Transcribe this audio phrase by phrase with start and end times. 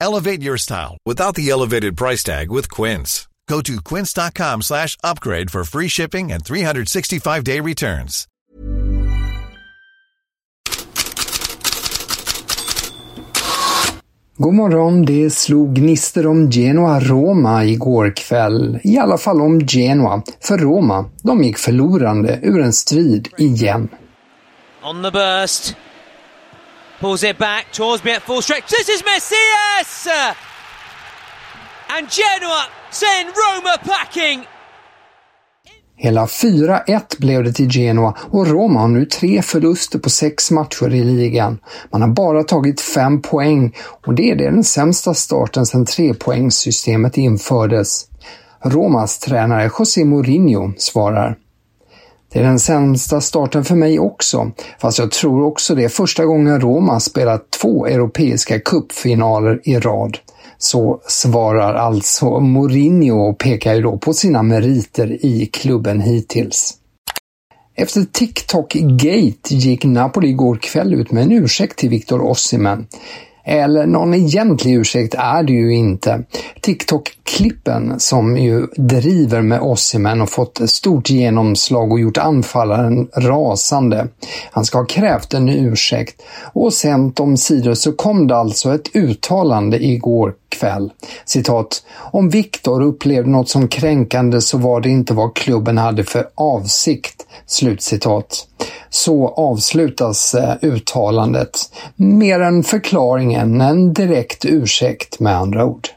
[0.00, 3.28] Elevate your style without the elevated price tag with Quince.
[3.48, 8.26] Go to quince.com slash upgrade for free shipping and 365-day returns.
[14.36, 18.80] God morgon, det slog gnister om Genoa-Roma igår kväll.
[18.84, 23.88] I alla fall om Genoa, för Roma, de gick förlorande ur en strid igen.
[24.82, 25.76] On the burst.
[27.00, 27.66] Pulls it back.
[27.72, 28.70] Torsby at full stretch.
[28.70, 30.08] This is Messias!
[31.88, 34.44] And Genoa send Roma packing.
[35.96, 40.94] Hela 4-1 blev det till Genoa och Roma har nu tre förluster på sex matcher
[40.94, 41.58] i ligan.
[41.92, 43.74] Man har bara tagit fem poäng
[44.06, 48.06] och det är den sämsta starten sedan trepoängssystemet infördes.
[48.64, 51.36] Romas tränare José Mourinho svarar.
[52.32, 54.50] Det är den sämsta starten för mig också,
[54.80, 60.18] fast jag tror också det är första gången Roma spelat två europeiska cupfinaler i rad.
[60.58, 66.74] Så svarar alltså Mourinho och pekar ju då på sina meriter i klubben hittills.
[67.76, 72.86] Efter TikTok-gate gick Napoli igår kväll ut med en ursäkt till Victor Osimhen.
[73.48, 76.22] Eller någon egentlig ursäkt är det ju inte.
[76.60, 84.08] TikTok-klippen som ju driver med Osimhen och fått stort genomslag och gjort anfallaren rasande.
[84.50, 86.22] Han ska ha krävt en ursäkt
[86.52, 90.92] och sent om sidor så kom det alltså ett uttalande igår kväll.
[91.24, 91.82] Citat.
[91.96, 97.26] Om Viktor upplevde något som kränkande så var det inte vad klubben hade för avsikt.
[97.46, 98.46] Slutcitat.
[98.90, 101.58] Så avslutas eh, uttalandet.
[101.96, 105.88] Mer än förklaringen, en direkt ursäkt med andra ord.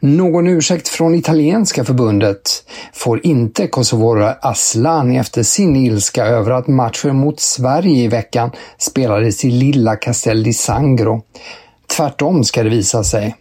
[0.00, 7.16] Någon ursäkt från italienska förbundet får inte Kosovare Asllani efter sin ilska över att matchen
[7.16, 11.22] mot Sverige i veckan spelades i lilla Castel di Sangro.
[11.96, 13.34] Tvärtom ska det visa sig.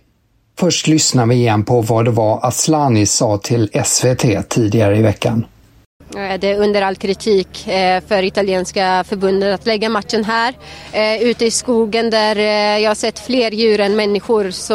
[0.57, 5.45] Först lyssnar vi igen på vad det var Asllani sa till SVT tidigare i veckan.
[6.13, 10.53] Eh, det är under all kritik eh, för italienska förbundet att lägga matchen här
[10.91, 12.35] eh, ute i skogen där
[12.79, 14.51] jag har sett fler djur än människor.
[14.51, 14.73] Så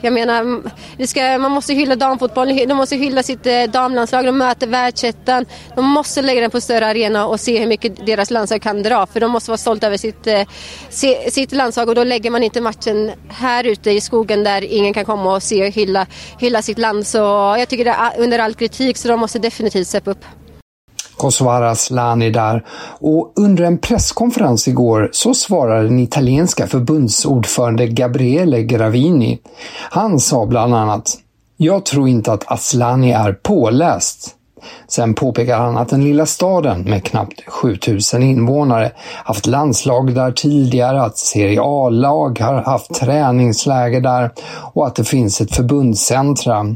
[0.00, 0.62] jag menar,
[1.06, 5.46] ska, man måste hylla damfotbollen, de måste hylla sitt damlandslag, de möter världsettan.
[5.74, 9.06] De måste lägga den på större arena och se hur mycket deras landslag kan dra
[9.06, 10.28] för de måste vara stolta över sitt,
[11.32, 15.04] sitt landslag och då lägger man inte matchen här ute i skogen där ingen kan
[15.04, 16.06] komma och se och hylla,
[16.38, 17.06] hylla sitt land.
[17.06, 17.18] Så
[17.58, 20.24] jag tycker det är under all kritik så de måste definitivt steppa upp.
[21.18, 22.64] Kosovare Asllani där
[23.00, 29.38] och under en presskonferens igår så svarade den italienska förbundsordförande Gabriele Gravini.
[29.90, 31.10] Han sa bland annat
[31.56, 34.34] “Jag tror inte att Asllani är påläst”.
[34.88, 38.92] Sen påpekar han att den lilla staden med knappt 7000 invånare
[39.24, 44.30] haft landslag där tidigare, att Serie A-lag har haft träningsläger där
[44.74, 46.66] och att det finns ett förbundscentra.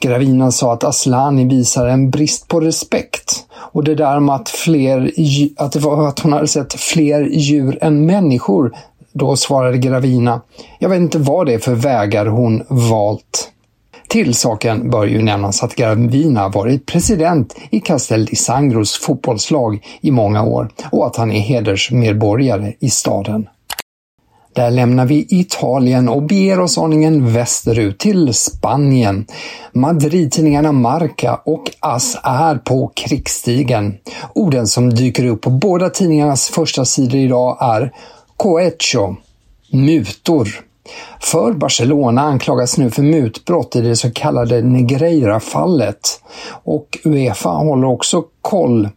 [0.00, 3.46] Gravina sa att Aslani visar en brist på respekt.
[3.56, 5.10] Och det där med att, fler,
[5.56, 8.72] att, det var, att hon hade sett fler djur än människor,
[9.12, 10.40] då svarade Gravina.
[10.78, 13.52] Jag vet inte vad det är för vägar hon valt.
[14.08, 20.10] Till saken bör ju nämnas att Gravina varit president i Castel di Sangros fotbollslag i
[20.10, 23.48] många år och att han är hedersmedborgare i staden.
[24.56, 29.26] Där lämnar vi Italien och beger oss aningen västerut till Spanien.
[29.72, 33.94] Madridtidningarna Marca och As är på krigsstigen.
[34.34, 37.92] Orden som dyker upp på båda tidningarnas första sidor idag är
[38.36, 39.14] cohecho,
[39.72, 40.48] mutor.
[41.20, 46.22] För Barcelona anklagas nu för mutbrott i det så kallade Negreira-fallet
[46.64, 48.88] och Uefa håller också koll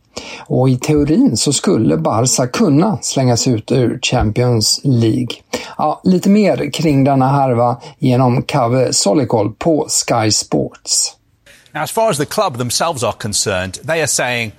[0.47, 5.35] och i teorin så skulle Barca kunna slängas ut ur Champions League.
[5.77, 11.15] Ja, lite mer kring denna härva genom Kave Solikol på Sky Sports.
[11.73, 14.51] Now, as far as the club themselves are concerned, they are saying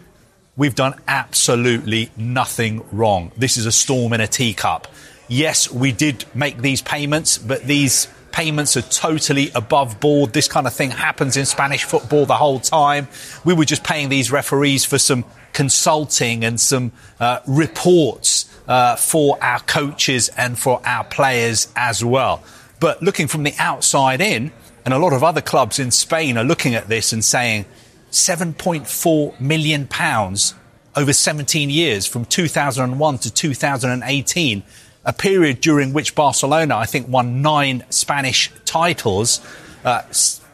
[0.56, 3.30] we've done absolutely nothing wrong.
[3.40, 4.86] This is a storm in a teacup.
[5.28, 10.32] Yes, we did make these payments, but these payments are totally above board.
[10.32, 13.08] This kind of thing happens in Spanish football the whole time.
[13.44, 19.42] We were just paying these referees for some consulting and some uh, reports uh, for
[19.42, 22.42] our coaches and for our players as well.
[22.78, 24.52] But looking from the outside in,
[24.84, 27.66] and a lot of other clubs in Spain are looking at this and saying
[28.10, 30.54] 7.4 million pounds
[30.96, 34.62] over 17 years from 2001 to 2018,
[35.10, 39.40] a period during which Barcelona, I think, won nine Spanish titles.
[39.84, 40.02] Uh,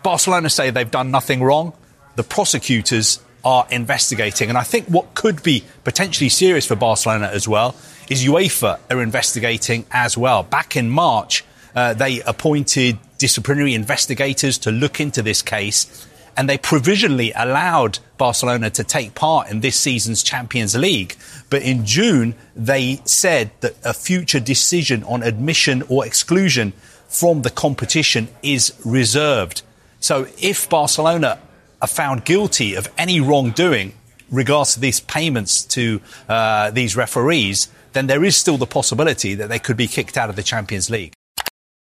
[0.03, 1.75] Barcelona say they've done nothing wrong.
[2.15, 4.49] The prosecutors are investigating.
[4.49, 7.77] And I think what could be potentially serious for Barcelona as well
[8.09, 10.43] is UEFA are investigating as well.
[10.43, 11.45] Back in March,
[11.75, 16.09] uh, they appointed disciplinary investigators to look into this case.
[16.37, 21.17] And they provisionally allowed Barcelona to take part in this season's Champions League.
[21.49, 26.73] But in June, they said that a future decision on admission or exclusion
[27.09, 29.63] from the competition is reserved.
[30.01, 31.39] So if Barcelona
[31.81, 33.95] are found guilty of any wrongdoing
[34.31, 39.49] regards to these payments to uh, these referees, then there is still the possibility that
[39.49, 41.16] they could be kicked out of the Champions League.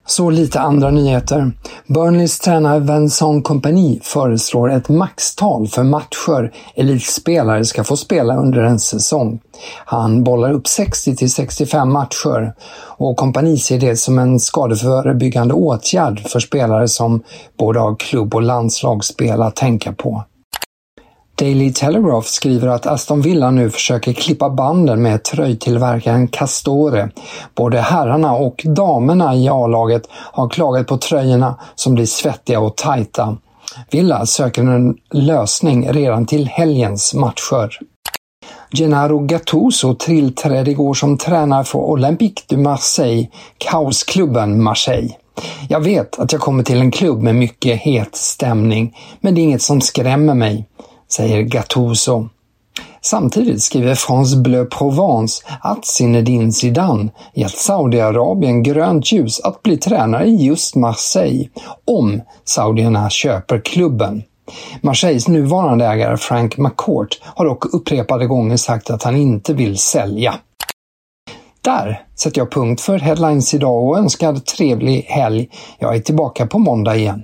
[0.07, 1.51] Så lite andra nyheter.
[1.87, 8.79] Burnleys tränare Vincent Company föreslår ett maxtal för matcher elitspelare ska få spela under en
[8.79, 9.39] säsong.
[9.85, 12.53] Han bollar upp 60 till 65 matcher
[12.97, 17.23] och Company ser det som en skadeförebyggande åtgärd för spelare som
[17.57, 20.23] både har klubb och landslagsspel att tänka på.
[21.37, 27.09] Daily Telegraph skriver att Aston Villa nu försöker klippa banden med tröjtillverkaren Castore.
[27.55, 33.37] Både herrarna och damerna i A-laget har klagat på tröjorna som blir svettiga och tajta.
[33.91, 37.79] Villa söker en lösning redan till helgens matcher.
[38.77, 43.27] Gennaro Gattuso tillträdde igår som tränare för Olympique de Marseille,
[43.57, 45.13] kaosklubben Marseille.
[45.69, 49.43] Jag vet att jag kommer till en klubb med mycket het stämning, men det är
[49.43, 50.67] inget som skrämmer mig
[51.15, 52.29] säger Gattuso.
[53.01, 60.25] Samtidigt skriver France Bleu Provence att Zinedine Zidane gett Saudiarabien grönt ljus att bli tränare
[60.25, 61.49] i just Marseille
[61.85, 64.23] om saudierna köper klubben.
[64.81, 70.35] Marseilles nuvarande ägare Frank McCourt har dock upprepade gånger sagt att han inte vill sälja.
[71.61, 75.49] Där sätter jag punkt för Headlines idag och önskar trevlig helg.
[75.79, 77.23] Jag är tillbaka på måndag igen.